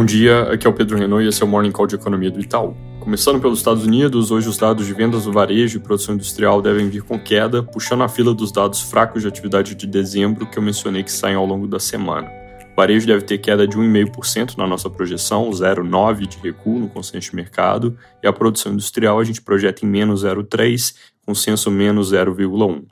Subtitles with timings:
[0.00, 2.30] Bom dia, aqui é o Pedro Renault e esse é o Morning Call de Economia
[2.30, 2.74] do Itaú.
[3.00, 6.88] Começando pelos Estados Unidos, hoje os dados de vendas do varejo e produção industrial devem
[6.88, 10.62] vir com queda, puxando a fila dos dados fracos de atividade de dezembro que eu
[10.62, 12.30] mencionei que saem ao longo da semana.
[12.72, 17.32] O varejo deve ter queda de 1,5% na nossa projeção, 0,9% de recuo no consenso
[17.32, 20.94] de mercado, e a produção industrial a gente projeta em menos 0,3%,
[21.26, 22.84] consenso menos 0,1%.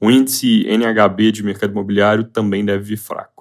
[0.00, 3.35] O índice NHB de mercado imobiliário também deve vir fraco.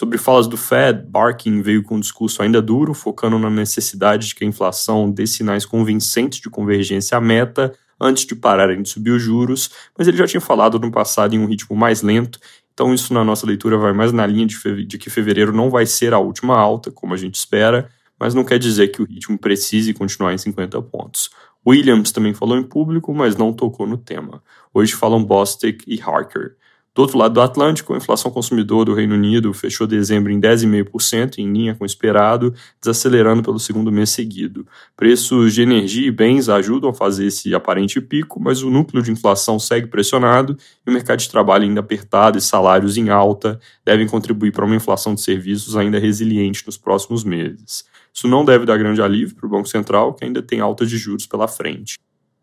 [0.00, 4.34] Sobre falas do Fed, Barkin veio com um discurso ainda duro, focando na necessidade de
[4.34, 9.10] que a inflação dê sinais convincentes de convergência à meta antes de pararem de subir
[9.10, 9.68] os juros,
[9.98, 12.40] mas ele já tinha falado no passado em um ritmo mais lento,
[12.72, 15.84] então isso na nossa leitura vai mais na linha de, de que fevereiro não vai
[15.84, 19.36] ser a última alta, como a gente espera, mas não quer dizer que o ritmo
[19.38, 21.28] precise continuar em 50 pontos.
[21.66, 24.42] Williams também falou em público, mas não tocou no tema.
[24.72, 26.56] Hoje falam Bostic e Harker.
[26.92, 31.38] Do outro lado do Atlântico, a inflação consumidor do Reino Unido fechou dezembro em 10,5%,
[31.38, 34.66] em linha com o esperado, desacelerando pelo segundo mês seguido.
[34.96, 39.12] Preços de energia e bens ajudam a fazer esse aparente pico, mas o núcleo de
[39.12, 44.08] inflação segue pressionado e o mercado de trabalho ainda apertado e salários em alta devem
[44.08, 47.84] contribuir para uma inflação de serviços ainda resiliente nos próximos meses.
[48.12, 50.98] Isso não deve dar grande alívio para o Banco Central, que ainda tem alta de
[50.98, 52.00] juros pela frente.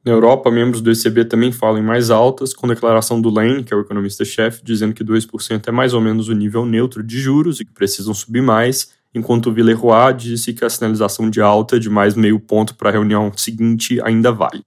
[0.07, 3.73] Na Europa, membros do ECB também falam em mais altas, com declaração do Lane, que
[3.73, 7.59] é o economista-chefe, dizendo que 2% é mais ou menos o nível neutro de juros
[7.59, 11.89] e que precisam subir mais, enquanto o Villeroy disse que a sinalização de alta de
[11.89, 14.61] mais meio ponto para a reunião seguinte ainda vale.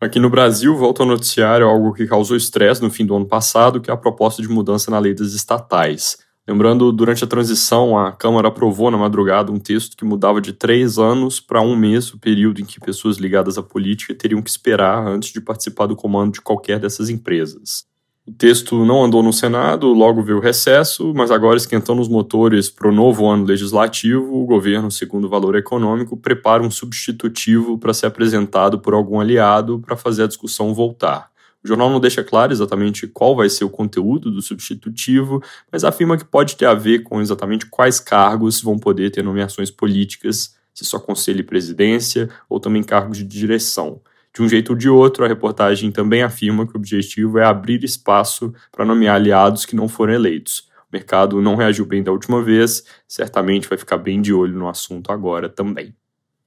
[0.00, 3.80] Aqui no Brasil, volta ao noticiário algo que causou estresse no fim do ano passado,
[3.80, 6.16] que é a proposta de mudança na lei das estatais.
[6.48, 10.96] Lembrando, durante a transição, a Câmara aprovou na madrugada um texto que mudava de três
[10.96, 15.04] anos para um mês o período em que pessoas ligadas à política teriam que esperar
[15.04, 17.84] antes de participar do comando de qualquer dessas empresas.
[18.24, 22.68] O texto não andou no Senado, logo veio o recesso, mas agora esquentando os motores
[22.68, 27.94] para o novo ano legislativo, o governo, segundo o valor econômico, prepara um substitutivo para
[27.94, 31.30] ser apresentado por algum aliado para fazer a discussão voltar.
[31.66, 36.16] O jornal não deixa claro exatamente qual vai ser o conteúdo do substitutivo, mas afirma
[36.16, 40.84] que pode ter a ver com exatamente quais cargos vão poder ter nomeações políticas, se
[40.84, 44.00] só conselho e presidência, ou também cargos de direção.
[44.32, 47.82] De um jeito ou de outro, a reportagem também afirma que o objetivo é abrir
[47.82, 50.68] espaço para nomear aliados que não foram eleitos.
[50.82, 54.68] O mercado não reagiu bem da última vez, certamente vai ficar bem de olho no
[54.68, 55.92] assunto agora também.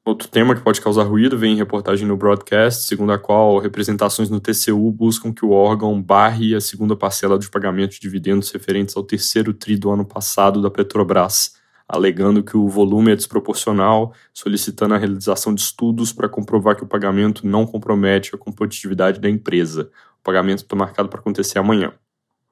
[0.09, 4.27] Outro tema que pode causar ruído vem em reportagem no broadcast, segundo a qual representações
[4.27, 8.97] no TCU buscam que o órgão barre a segunda parcela de pagamento de dividendos referentes
[8.97, 11.53] ao terceiro tri do ano passado da Petrobras,
[11.87, 16.87] alegando que o volume é desproporcional, solicitando a realização de estudos para comprovar que o
[16.87, 19.91] pagamento não compromete a competitividade da empresa.
[20.19, 21.93] O pagamento está marcado para acontecer amanhã.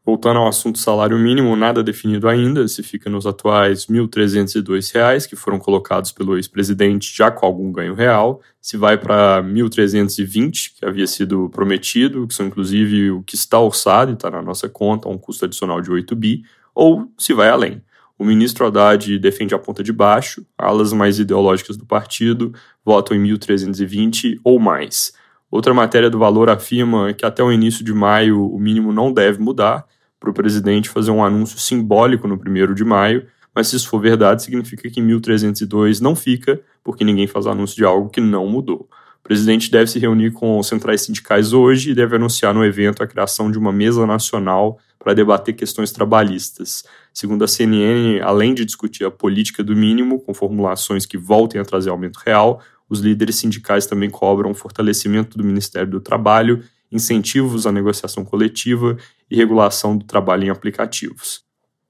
[0.07, 5.35] Voltando ao assunto salário mínimo, nada definido ainda, se fica nos atuais R$ 1.302, que
[5.35, 10.85] foram colocados pelo ex-presidente já com algum ganho real, se vai para R$ 1.320, que
[10.85, 15.09] havia sido prometido, que são inclusive o que está orçado e está na nossa conta,
[15.09, 16.41] um custo adicional de 8 bi,
[16.73, 17.81] ou se vai além.
[18.17, 23.21] O ministro Haddad defende a ponta de baixo, alas mais ideológicas do partido votam em
[23.21, 25.11] 1.320 ou mais.
[25.51, 29.41] Outra matéria do Valor afirma que até o início de maio o mínimo não deve
[29.41, 29.85] mudar,
[30.19, 33.99] para o presidente fazer um anúncio simbólico no primeiro de maio, mas se isso for
[33.99, 38.47] verdade, significa que em 1302 não fica, porque ninguém faz anúncio de algo que não
[38.47, 38.87] mudou.
[39.19, 43.03] O presidente deve se reunir com os centrais sindicais hoje e deve anunciar no evento
[43.03, 46.83] a criação de uma mesa nacional para debater questões trabalhistas.
[47.13, 51.65] Segundo a CNN, além de discutir a política do mínimo, com formulações que voltem a
[51.65, 57.71] trazer aumento real, os líderes sindicais também cobram fortalecimento do Ministério do Trabalho incentivos à
[57.71, 58.97] negociação coletiva
[59.29, 61.45] e regulação do trabalho em aplicativos.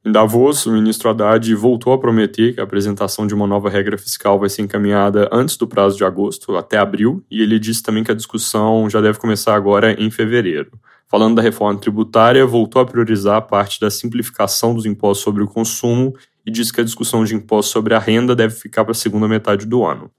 [0.06, 3.97] Em Davos, o ministro Haddad voltou a prometer que a apresentação de uma nova regra
[3.97, 8.06] fiscal vai ser encaminhada antes do prazo de agosto, até abril, e ele disse também
[8.06, 10.72] que a discussão já deve começar agora em fevereiro.
[11.09, 15.47] Falando da reforma tributária, voltou a priorizar a parte da simplificação dos impostos sobre o
[15.47, 16.14] consumo
[16.46, 19.28] e disse que a discussão de impostos sobre a renda deve ficar para a segunda
[19.28, 20.09] metade do ano.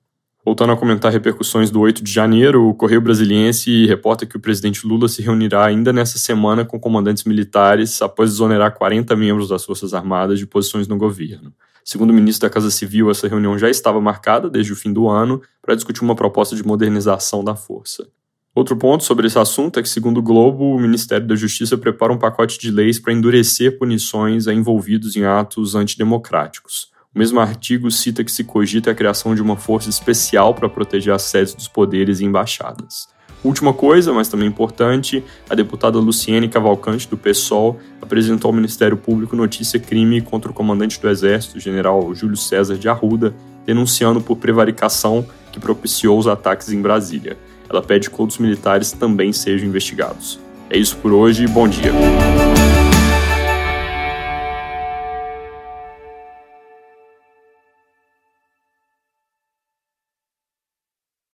[0.48, 4.86] Voltando a comentar repercussões do 8 de janeiro, o Correio Brasiliense reporta que o presidente
[4.86, 9.92] Lula se reunirá ainda nessa semana com comandantes militares após exonerar 40 membros das Forças
[9.92, 11.52] Armadas de posições no governo.
[11.84, 15.06] Segundo o ministro da Casa Civil, essa reunião já estava marcada desde o fim do
[15.06, 18.08] ano para discutir uma proposta de modernização da força.
[18.54, 22.10] Outro ponto sobre esse assunto é que, segundo o Globo, o Ministério da Justiça prepara
[22.10, 26.90] um pacote de leis para endurecer punições a envolvidos em atos antidemocráticos.
[27.18, 31.12] O mesmo artigo cita que se cogita a criação de uma força especial para proteger
[31.12, 33.08] as sedes dos poderes e embaixadas.
[33.42, 39.34] Última coisa, mas também importante, a deputada Luciene Cavalcante, do PSOL, apresentou ao Ministério Público
[39.34, 43.34] notícia crime contra o comandante do Exército, general Júlio César de Arruda,
[43.66, 47.36] denunciando por prevaricação que propiciou os ataques em Brasília.
[47.68, 50.38] Ela pede que outros militares também sejam investigados.
[50.70, 51.90] É isso por hoje, bom dia.